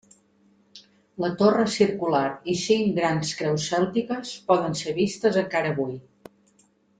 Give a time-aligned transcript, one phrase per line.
[1.25, 5.99] La torre circular i cinc grans creus cèltiques poden ser vistes encara avui.